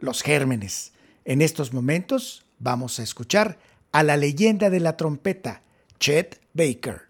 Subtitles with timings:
[0.00, 0.92] los gérmenes.
[1.24, 3.58] En estos momentos vamos a escuchar
[3.92, 5.62] a la leyenda de la trompeta,
[5.98, 7.09] Chet Baker.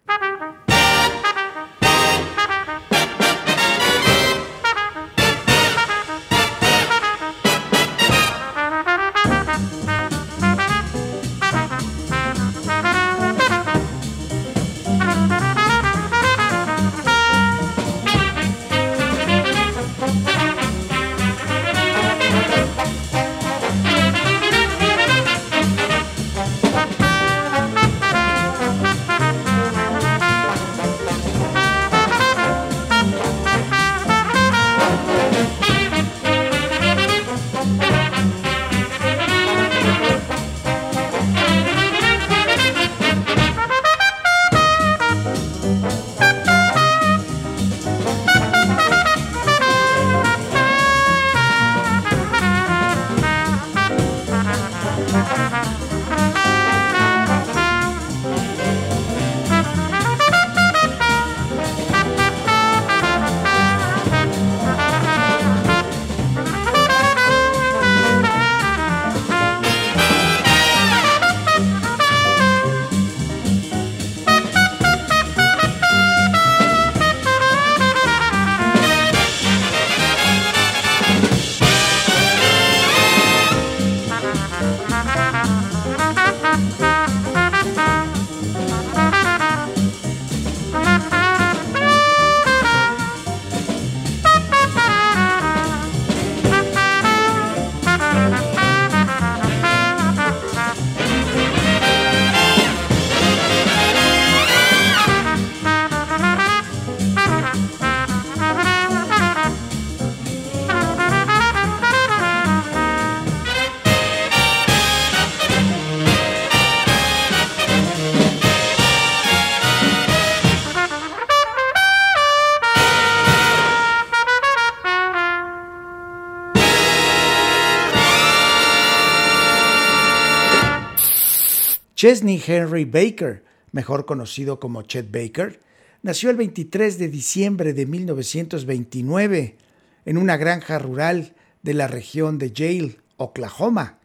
[132.00, 135.60] Chesney Henry Baker, mejor conocido como Chet Baker,
[136.00, 139.58] nació el 23 de diciembre de 1929
[140.06, 143.98] en una granja rural de la región de Yale, Oklahoma.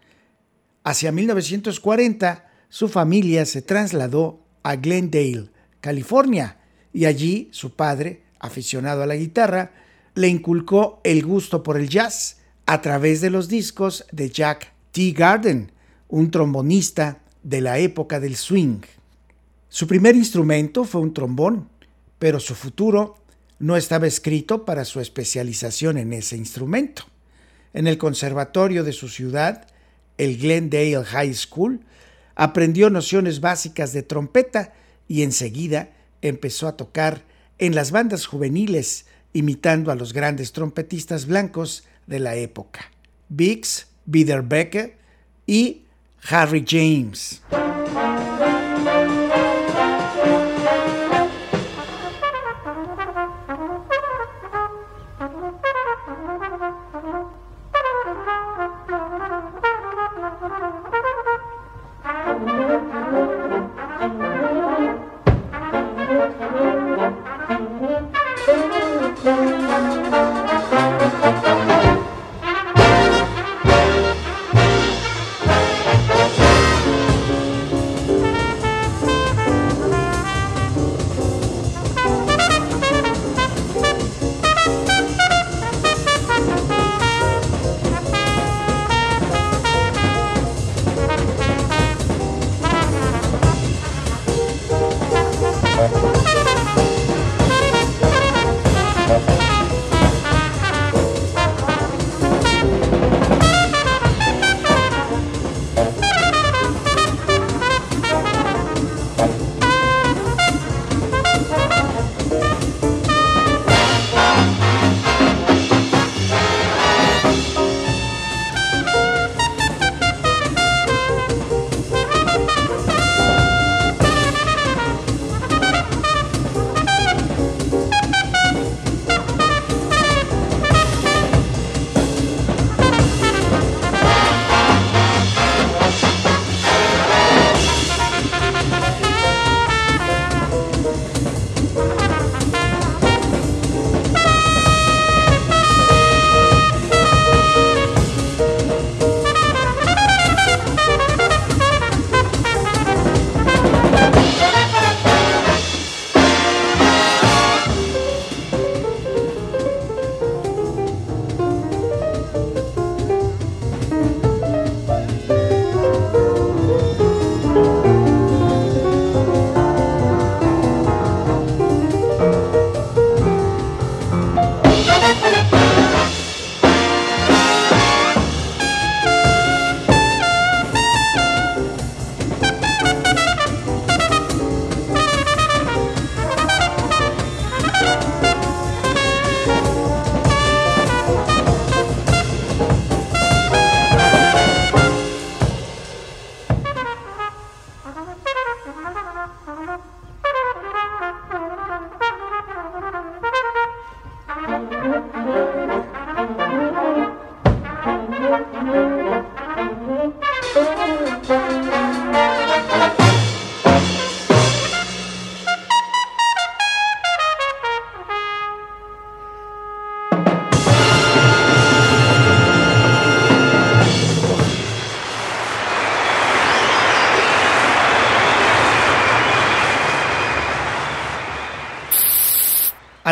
[0.84, 6.58] Hacia 1940, su familia se trasladó a Glendale, California,
[6.92, 9.72] y allí su padre, aficionado a la guitarra,
[10.16, 15.12] le inculcó el gusto por el jazz a través de los discos de Jack T.
[15.12, 15.72] Garden,
[16.10, 18.82] un trombonista de la época del swing.
[19.70, 21.70] Su primer instrumento fue un trombón,
[22.18, 23.18] pero su futuro
[23.60, 27.04] no estaba escrito para su especialización en ese instrumento.
[27.74, 29.68] En el conservatorio de su ciudad,
[30.18, 31.82] el Glendale High School,
[32.34, 34.74] aprendió nociones básicas de trompeta
[35.08, 35.92] y enseguida
[36.24, 37.24] empezó a tocar
[37.60, 42.92] en las bandas juveniles, imitando a los grandes trompetistas blancos de la época,
[43.30, 44.98] Biggs, Biederbecker
[45.46, 45.85] y
[46.26, 47.40] Harry James.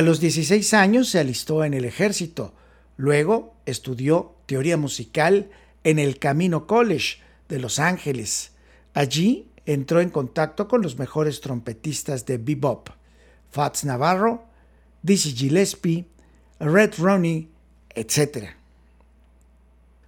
[0.03, 2.53] Los 16 años se alistó en el ejército.
[2.97, 5.49] Luego estudió teoría musical
[5.83, 7.17] en el Camino College
[7.49, 8.51] de Los Ángeles.
[8.93, 12.89] Allí entró en contacto con los mejores trompetistas de bebop,
[13.51, 14.45] Fats Navarro,
[15.01, 16.05] Dizzy Gillespie,
[16.59, 17.49] Red Ronnie,
[17.95, 18.49] etc.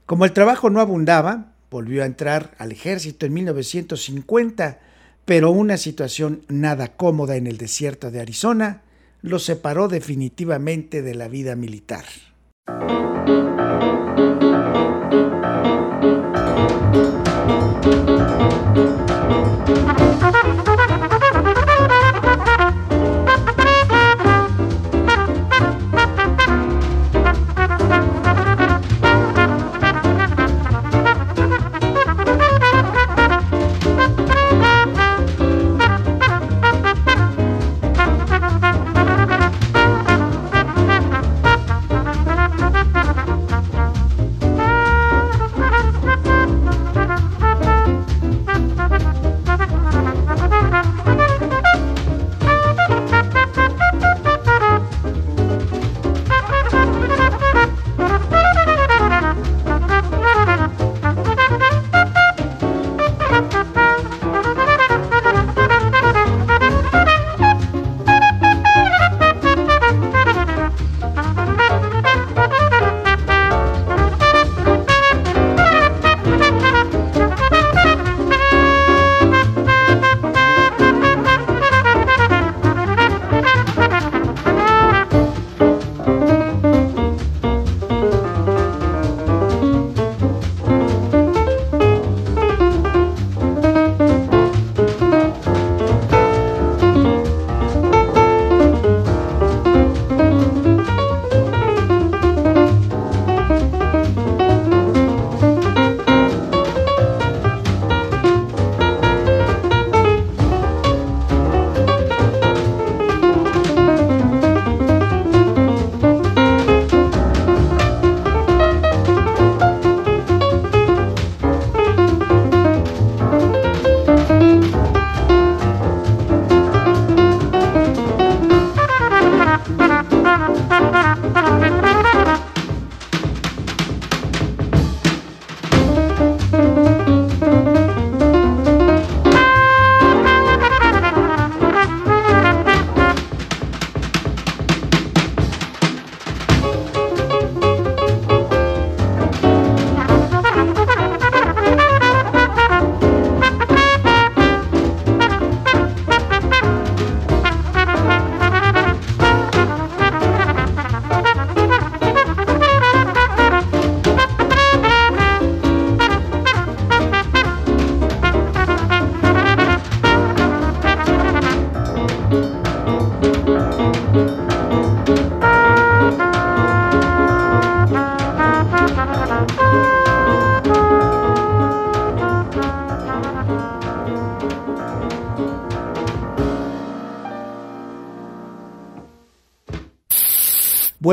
[0.05, 4.79] Como el trabajo no abundaba, volvió a entrar al ejército en 1950,
[5.25, 8.83] pero una situación nada cómoda en el desierto de Arizona
[9.25, 12.05] lo separó definitivamente de la vida militar.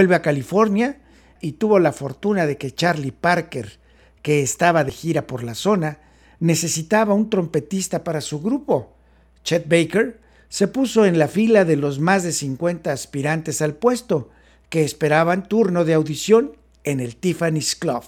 [0.02, 0.96] Vuelve a California
[1.40, 3.78] y tuvo la fortuna de que Charlie Parker,
[4.20, 6.00] que estaba de gira por la zona,
[6.40, 8.96] necesitaba un trompetista para su grupo.
[9.44, 10.18] Chet Baker
[10.48, 14.28] se puso en la fila de los más de 50 aspirantes al puesto
[14.70, 18.02] que esperaban turno de audición en el Tiffany's Club.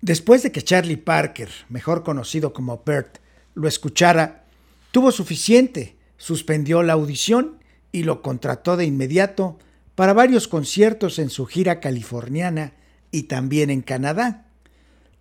[0.00, 3.18] Después de que Charlie Parker, mejor conocido como Bert,
[3.54, 4.42] lo escuchara,
[4.90, 7.60] tuvo suficiente, suspendió la audición
[7.92, 9.56] y lo contrató de inmediato
[9.94, 12.72] para varios conciertos en su gira californiana
[13.10, 14.46] y también en Canadá.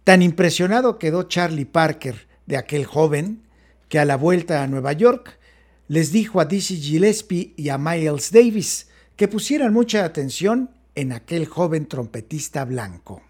[0.03, 3.43] Tan impresionado quedó Charlie Parker de aquel joven
[3.87, 5.39] que a la vuelta a Nueva York
[5.87, 11.45] les dijo a Dizzy Gillespie y a Miles Davis que pusieran mucha atención en aquel
[11.45, 13.21] joven trompetista blanco.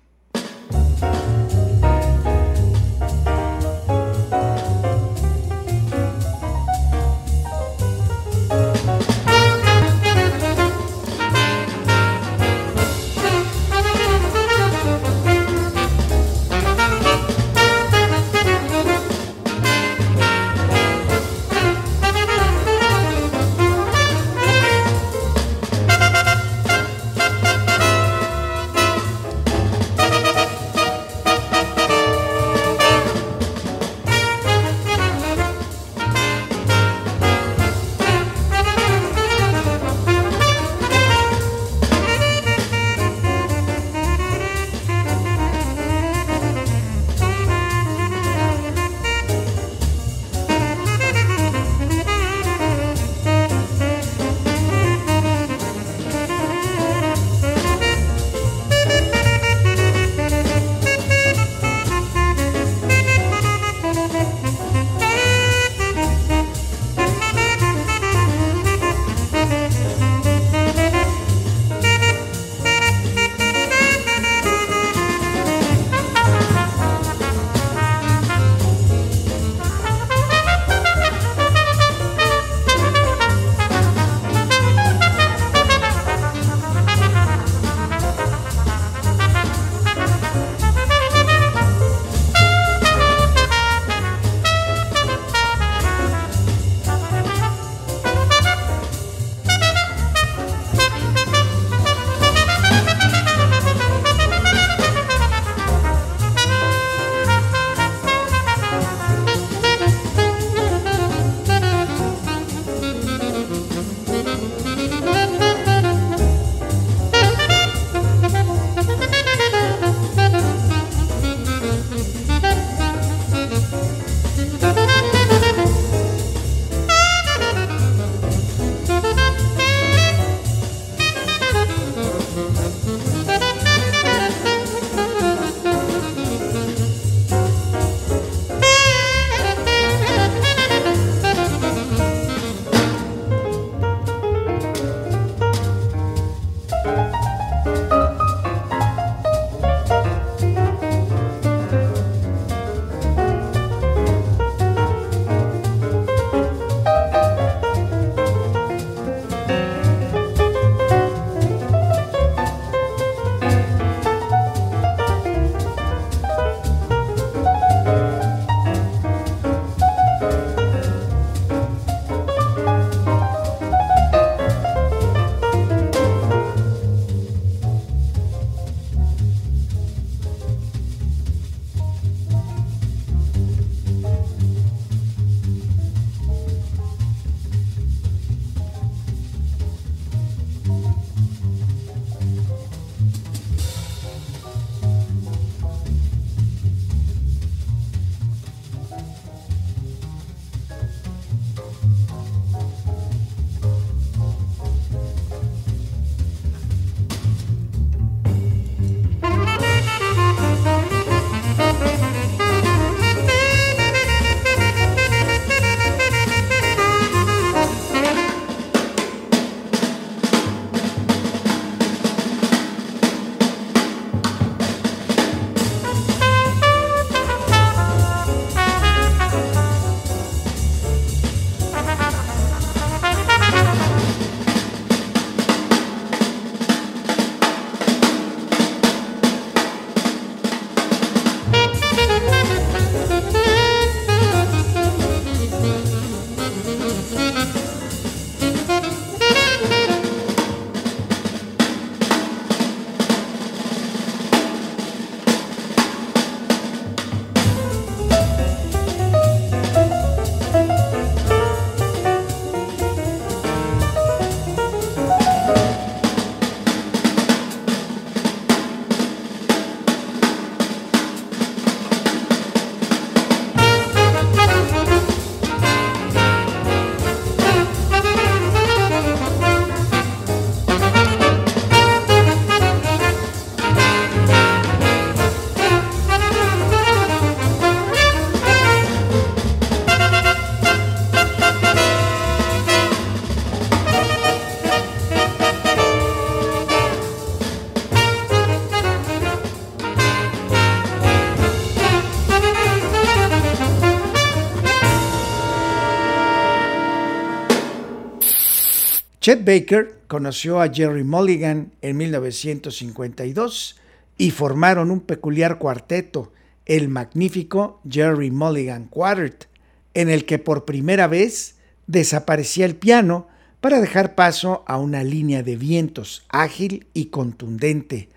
[309.24, 313.78] Chet Baker conoció a Jerry Mulligan en 1952
[314.18, 316.34] y formaron un peculiar cuarteto,
[316.66, 319.48] el magnífico Jerry Mulligan Quartet,
[319.94, 321.56] en el que por primera vez
[321.88, 323.30] desaparecía el piano
[323.62, 328.10] para dejar paso a una línea de vientos ágil y contundente.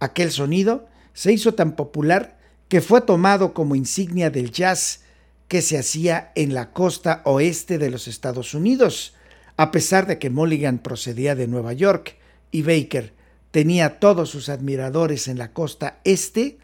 [0.00, 5.02] Aquel sonido se hizo tan popular que fue tomado como insignia del jazz
[5.46, 9.12] que se hacía en la costa oeste de los Estados Unidos,
[9.56, 12.16] a pesar de que Mulligan procedía de Nueva York
[12.50, 13.12] y Baker
[13.50, 16.58] tenía todos sus admiradores en la costa este,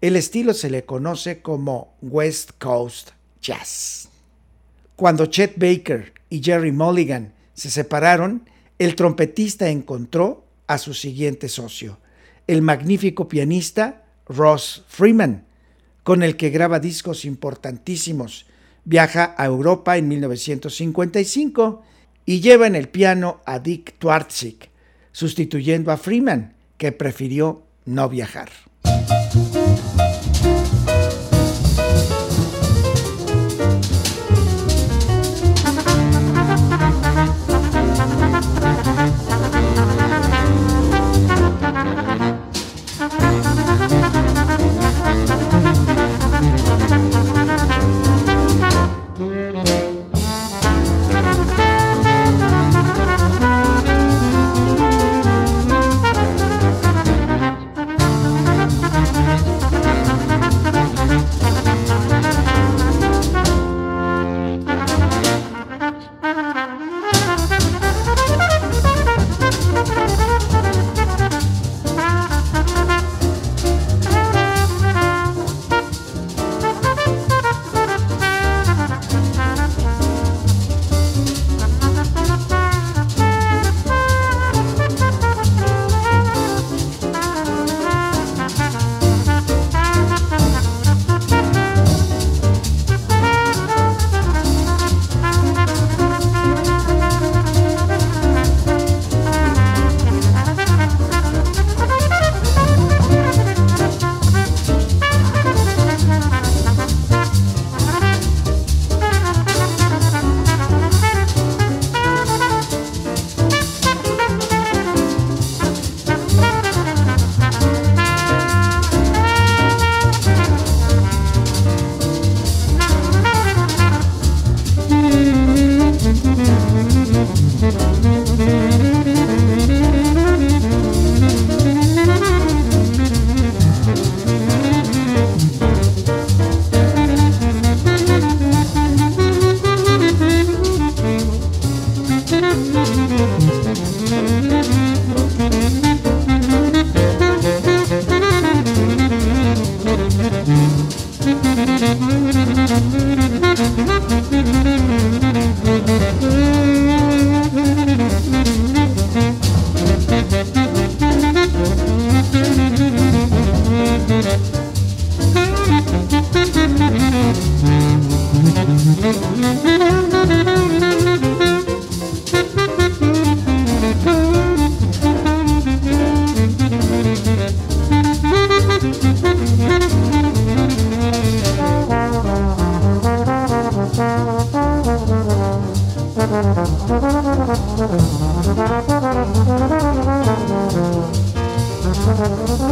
[0.00, 4.08] el estilo se le conoce como West Coast Jazz.
[4.94, 11.98] Cuando Chet Baker y Jerry Mulligan se separaron, el trompetista encontró a su siguiente socio,
[12.46, 15.46] el magnífico pianista Ross Freeman,
[16.02, 18.46] con el que graba discos importantísimos.
[18.84, 21.82] Viaja a Europa en 1955
[22.26, 24.68] y lleva en el piano a Dick Twartzik,
[25.12, 28.50] sustituyendo a Freeman, que prefirió no viajar.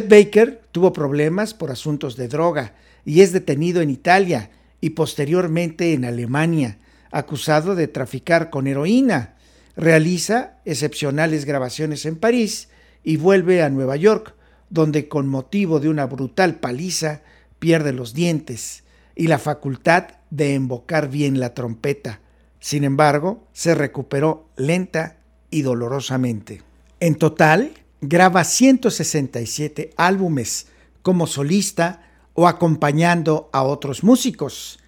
[0.00, 6.04] Baker tuvo problemas por asuntos de droga y es detenido en Italia y posteriormente en
[6.04, 6.78] Alemania,
[7.10, 9.34] acusado de traficar con heroína.
[9.76, 12.68] Realiza excepcionales grabaciones en París
[13.02, 14.34] y vuelve a Nueva York,
[14.70, 17.22] donde con motivo de una brutal paliza
[17.58, 18.84] pierde los dientes
[19.14, 22.20] y la facultad de embocar bien la trompeta.
[22.60, 25.16] Sin embargo, se recuperó lenta
[25.50, 26.62] y dolorosamente.
[27.00, 30.66] En total, graba 167 álbumes
[31.02, 32.02] como solista
[32.34, 34.78] o acompañando a otros músicos.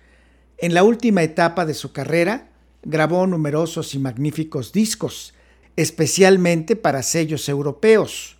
[0.59, 2.51] En la última etapa de su carrera,
[2.83, 5.35] grabó numerosos y magníficos discos,
[5.77, 8.37] especialmente para sellos europeos.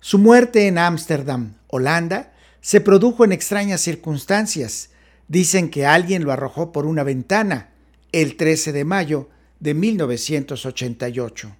[0.00, 4.90] Su muerte en Ámsterdam, Holanda, se produjo en extrañas circunstancias.
[5.28, 7.70] Dicen que alguien lo arrojó por una ventana
[8.12, 9.28] el 13 de mayo
[9.60, 11.56] de 1988.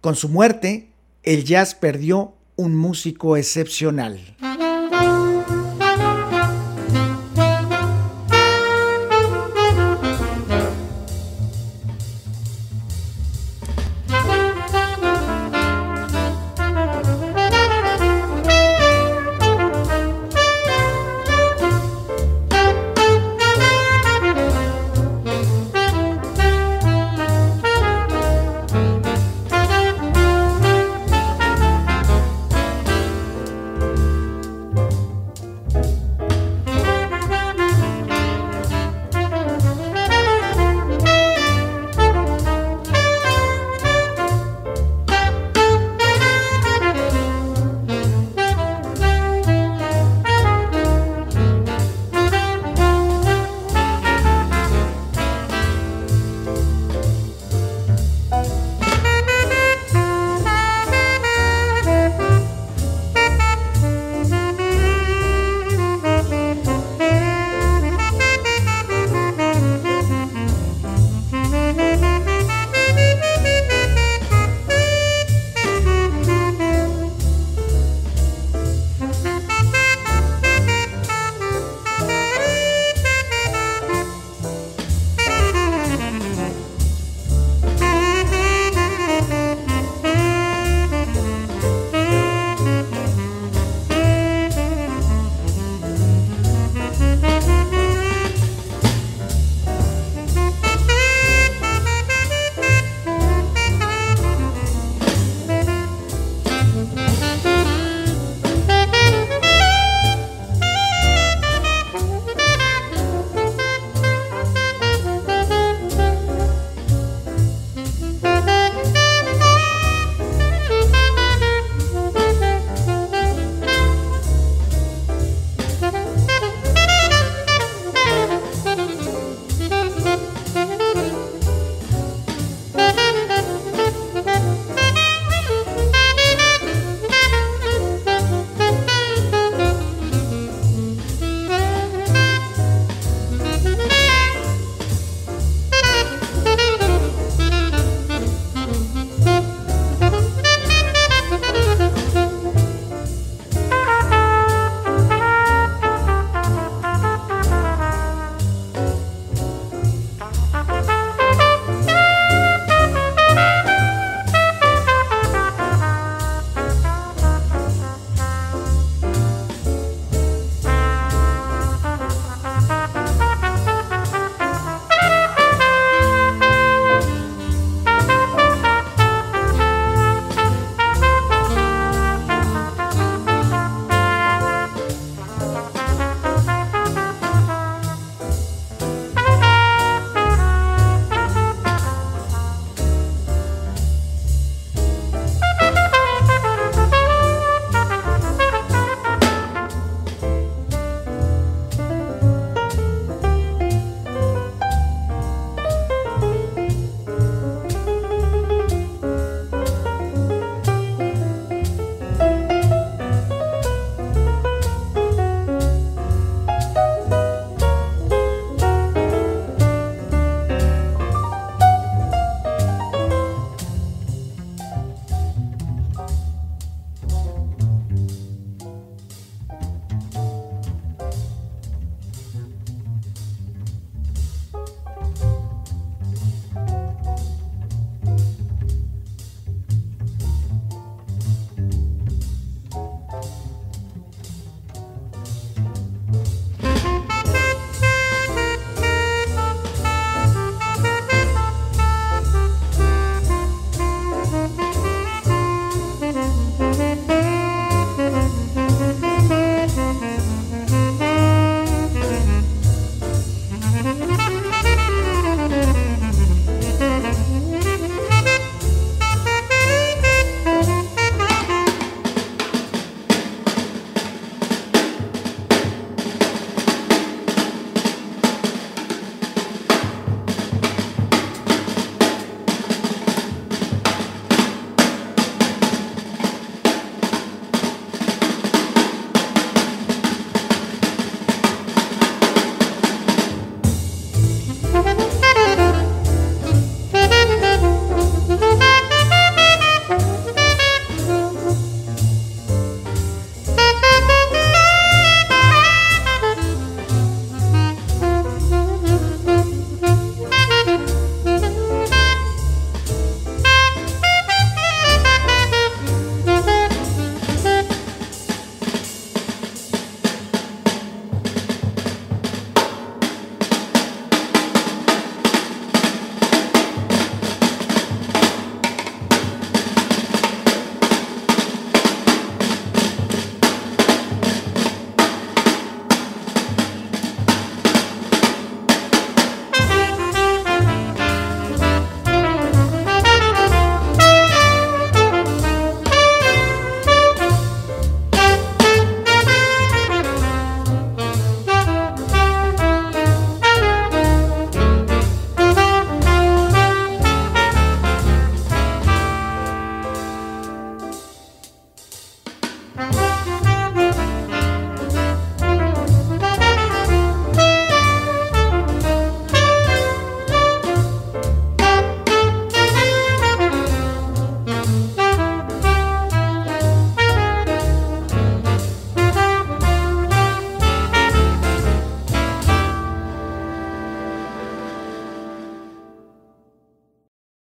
[0.00, 0.91] Con su muerte,
[1.22, 4.36] el jazz perdió un músico excepcional.